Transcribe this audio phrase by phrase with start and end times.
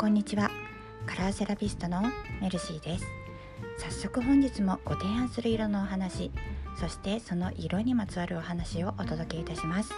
[0.00, 0.48] こんにちは。
[1.06, 2.00] カラーセラピストの
[2.40, 3.06] メルシーです。
[3.78, 6.30] 早速本日もご提案する色のお話
[6.78, 9.92] そしてその色にまつわるお話をお届けいたします。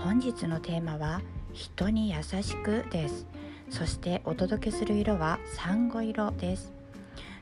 [0.00, 1.22] 本日のテーマは
[1.52, 3.28] 人に優しくです。
[3.70, 6.72] そしてお届けする色はサンゴ色です。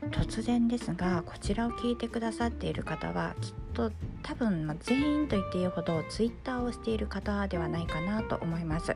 [0.09, 3.91] 突然ですがこちらを聞いてくださっている方はきっと
[4.23, 8.95] 多分、全員と言っていいほどツイッターをしている方ではないかなと思います。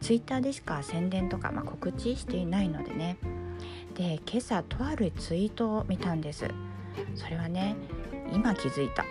[0.00, 3.16] ツイッターでしか宣伝とか、まあ、告知していないのでね。
[3.94, 6.48] で今朝とあるツイートを見たんです。
[7.14, 7.76] それはね
[8.32, 9.04] 今気づいた。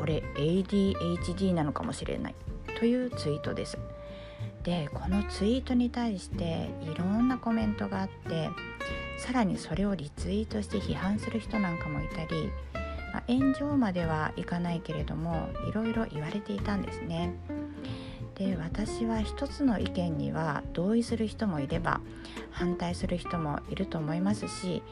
[0.00, 2.34] 俺 ADHD なのかもしれない。
[2.78, 3.78] というツイートです。
[4.62, 8.50] でこのツイートに対していろんなコメントがあって
[9.20, 12.50] さらにそれをリツイートして批判する人なんかもいたり、
[13.12, 17.34] まあ、炎上まではいかないけれどもいろいろ言われていたんですね。
[18.34, 22.00] で私は一つの意見には同意する人もいれば
[22.50, 24.82] 反対する人もいると思いますし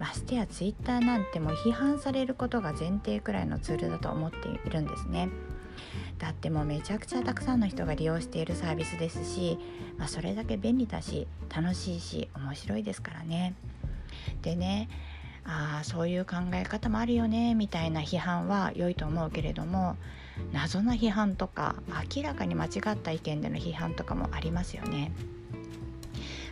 [0.00, 5.28] ましてやツイッターなんても批判されることが前提くらいのツールだと思っているんですね。
[6.18, 9.58] だってもうめちゃくちゃたくさんの人が利用しているサービスですし、
[9.98, 13.54] まあ、それだけ便利だし楽しいし面白いですからね。
[14.42, 14.88] でね
[15.44, 19.96] ああそういう考え方もあるよねみたいな批判は良いと思うけれども
[20.52, 21.76] 謎な批判とか
[22.14, 25.12] 明らかに間違った意見での批判とかもありますよね。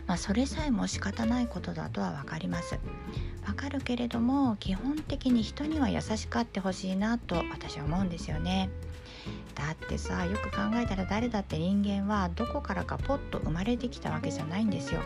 [0.07, 2.79] まあ、それさえも仕方ないことだとは分かります。
[3.45, 8.69] わかるけれども基本的に人には優しくあってほしいなと私は思うんですよね。
[9.55, 15.01] だってさよく考えたら誰だって人間はどこからかポッと生まれてきたわけじゃないんですよ。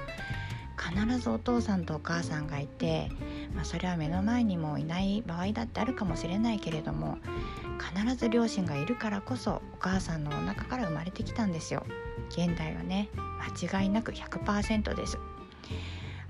[0.78, 3.12] 必ずお父さんとお母さんがいて、
[3.56, 7.20] まあ、それは目の前にもいない場合だってあるかもしれないけれども
[7.80, 11.86] 必ず両親がいるからこそお母さんのお腹から生まれてきたんですよ。
[12.30, 13.10] 現代はね
[13.70, 15.20] 間違いなく100%です。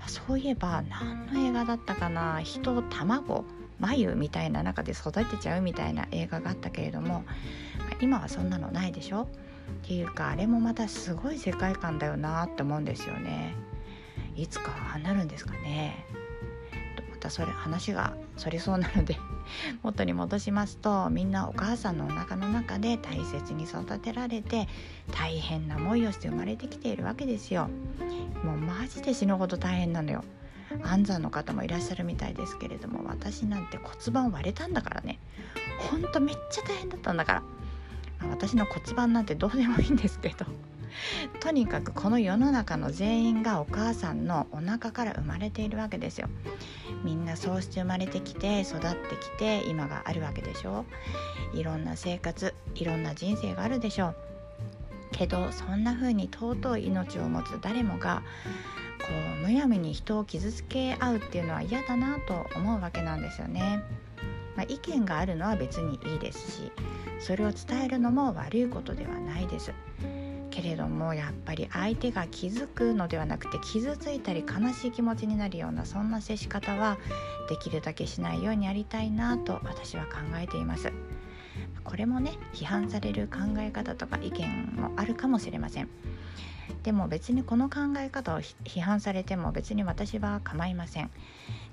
[0.06, 2.42] そういえば何の映画だったかな？
[2.42, 3.44] 人卵。
[3.82, 7.24] 眉みたいな中で育てちゃうみたいな映画があったけれども
[8.00, 9.22] 今はそんなのないでしょ？
[9.22, 9.26] っ
[9.86, 13.54] ていうかあれもまたすごい世界観だよなって思うんですよね。
[14.36, 16.04] いつかああなるんですかね。
[17.10, 19.16] またそれ話がそれそうなので
[19.82, 24.68] 元に戻しますとみんなお母さんのお腹の中で大切に育てられて
[25.12, 27.68] 大変な思いをして生まれてきているわけですよ。
[28.44, 30.24] もうマジで死ぬほど大変なのよ。
[30.82, 35.18] 安産の方もいらっしゃるみたいですけれども私なんて骨盤割れたんだからね。
[35.90, 37.42] ほんとめっちゃ大変だったんだから。
[38.30, 40.46] 私の骨盤なんてどうでもいいんですけど。
[41.40, 46.28] とにかくこの世の中の全員がお母さんのお腹から生まれているわけですよ。
[47.02, 50.84] みんなそうして生まれてきて育ってきて今があるわけでしょ。
[51.54, 54.16] いろんな生活いろんな人生があるでしょう。
[55.12, 58.22] けどそんな風に尊い命を持つ誰もが
[59.12, 63.82] こうむやみに人を傷つけ合うっていうのは嫌だなと思うわけなんですよね。
[64.56, 66.72] まあ、意見があるのは別にいいですし
[67.20, 69.72] それを伝えるのも悪いことではないです。
[70.50, 76.98] けれどもやっぱり相手が気づくのではなくて傷ついたり悲しい気持ちになるようなそんな接し方は
[77.48, 80.92] できるだけしないようにやりたいなと私は考えています。
[81.84, 85.88] これもね批判される考え方とか意見もあるかもしれません。
[86.82, 91.10] でも別にこの考え方を批判されても別に私は構いません。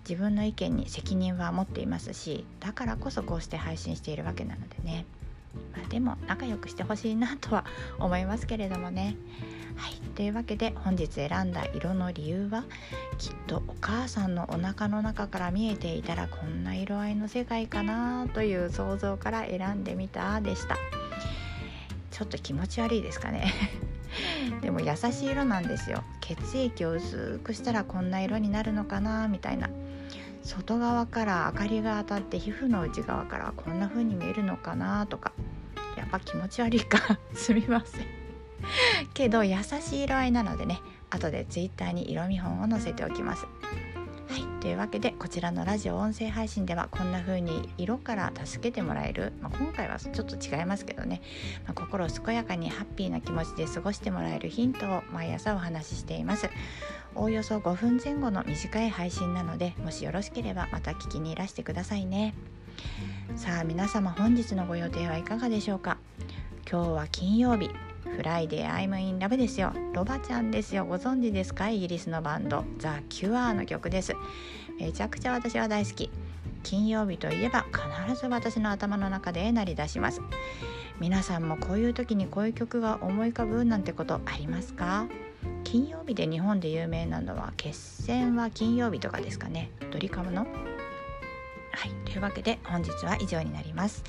[0.07, 5.05] 自分の意見に責任は持っていますしだからこそこうして配信しているわけなのでね、
[5.75, 7.65] まあ、でも仲良くしてほしいなとは
[7.99, 9.15] 思いますけれどもね。
[9.75, 9.93] はい。
[10.15, 12.65] というわけで本日選んだ色の理由は
[13.17, 20.77] きっとお母さんのお腹の中から見えていたらこんな色合いの世界かなという想像から選んでみたでした。
[22.11, 23.53] ちょっと気持ち悪いですかね。
[24.61, 26.03] でも優しい色なんですよ。
[26.21, 29.69] 血液を薄くしたらこんな色になるのかなみたいな。
[30.43, 35.31] 外側から明かりが当たって皮膚の内側からこんな風に見えるのかなとか。
[35.97, 37.19] やっぱ気持ち悪いか。
[37.35, 38.05] すみません。
[39.13, 40.79] けど優しい色合いなのでね
[41.09, 43.45] 後で Twitter に色見本を載せておきます。
[44.61, 51.21] というわけでこちらのラジオ音声配信ではこんな風に色から助けてもらえる、まあ、今回はちょっと違いますけどね、
[51.65, 56.49] まあ、心を健やかにハッピーな気持ちで過ごしてもらえるヒントを毎朝お話ししています。
[57.15, 62.35] おおよそ5分前後の短い配信なのでもしよろしければまた聞きにいらしてくださいね。
[63.37, 65.97] さあ皆様本日のご予定はいかがでしょうか？
[66.69, 67.71] 今日は金曜日。
[68.19, 69.71] Friday I'm in Love ですよ。
[69.93, 70.83] ロバちゃんですよ。
[70.83, 71.69] ご存知ですか？
[71.69, 72.65] イギリスのバンド。
[72.77, 74.13] ザ・キュアの曲です。
[74.77, 76.11] めちゃくちゃ私は大好き。
[76.61, 80.21] 金曜日といえば必ず私の頭の中で鳴り出します。
[80.99, 85.07] 皆さんもこういう時にこういう曲が思い浮かぶなんてことありますか？
[85.63, 89.71] 金曜日で日本で有名なのは決戦は金曜日とかですかね。
[89.93, 90.41] ドリカムの？
[90.41, 90.47] は
[91.87, 91.91] い。
[92.03, 94.03] というわけで本日は以上になります。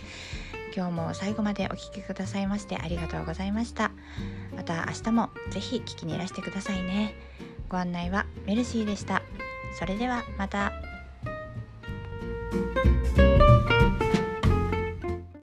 [0.75, 3.91] 今日も最後までお聴きくださいましてありがとうございました。
[4.55, 7.15] また明日もぜひ聞きにいらしてくださいね。
[7.69, 9.23] ご案内はメルシーでした。
[9.79, 10.73] それではまた。